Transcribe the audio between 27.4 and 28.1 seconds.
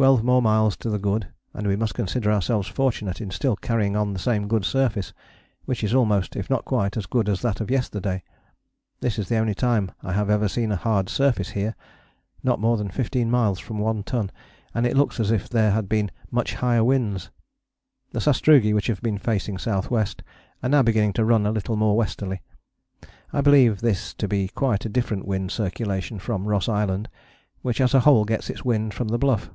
which as a